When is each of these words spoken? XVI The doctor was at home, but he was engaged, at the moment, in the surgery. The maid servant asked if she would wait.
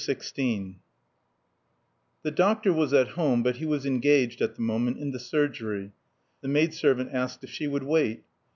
XVI 0.03 0.77
The 2.23 2.31
doctor 2.31 2.73
was 2.73 2.91
at 2.91 3.09
home, 3.09 3.43
but 3.43 3.57
he 3.57 3.67
was 3.67 3.85
engaged, 3.85 4.41
at 4.41 4.55
the 4.55 4.61
moment, 4.63 4.97
in 4.97 5.11
the 5.11 5.19
surgery. 5.19 5.91
The 6.41 6.47
maid 6.47 6.73
servant 6.73 7.13
asked 7.13 7.43
if 7.43 7.51
she 7.51 7.67
would 7.67 7.83
wait. 7.83 8.23